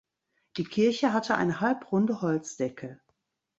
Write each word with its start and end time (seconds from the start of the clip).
Die 0.57 0.63
Kirche 0.63 1.13
hatte 1.13 1.35
eine 1.35 1.61
halbrunde 1.61 2.23
Holzdecke. 2.23 2.99